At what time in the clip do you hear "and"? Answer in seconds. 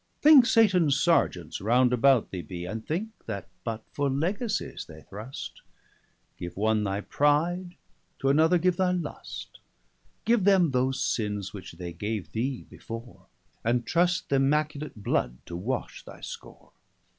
2.65-2.83, 13.65-13.85